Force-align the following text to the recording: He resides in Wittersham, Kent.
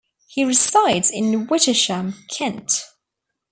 He 0.25 0.43
resides 0.43 1.11
in 1.11 1.45
Wittersham, 1.45 2.15
Kent. 2.27 2.71